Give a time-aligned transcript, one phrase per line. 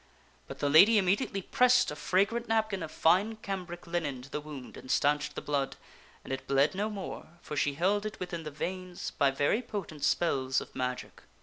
[0.47, 4.41] But the lady immediately pressed a fragrant nap kin of fine cambric linen to the
[4.41, 5.75] wound and stanched the blood,
[6.23, 10.03] and it bled no more, for she held it within the veins by very potent
[10.03, 11.21] spells of magic.